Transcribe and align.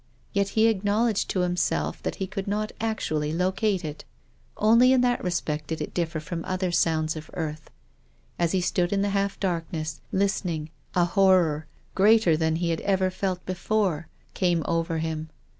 Yet 0.33 0.49
he 0.57 0.65
acknowledged 0.65 1.29
to 1.29 1.41
himself 1.41 2.01
that 2.01 2.15
he 2.15 2.25
could 2.25 2.47
not 2.47 2.71
actually 2.81 3.31
locate 3.33 3.85
it. 3.85 4.03
Only 4.57 4.93
in 4.93 5.01
that 5.01 5.23
re 5.23 5.29
spect 5.29 5.67
did 5.67 5.79
it 5.79 5.93
differ 5.93 6.19
from 6.19 6.43
other 6.43 6.71
sounds 6.71 7.15
of 7.15 7.29
earth. 7.35 7.69
As 8.39 8.51
he 8.51 8.61
stood 8.61 8.91
in 8.91 9.03
the 9.03 9.09
half 9.11 9.39
darkness, 9.39 10.01
listening, 10.11 10.71
a 10.95 11.05
horror, 11.05 11.67
greater 11.93 12.35
than 12.35 12.55
he 12.55 12.71
had 12.71 12.81
ever 12.81 13.11
felt 13.11 13.45
before, 13.45 14.07
came 14.33 14.63
over 14.65 14.97
him. 14.97 15.29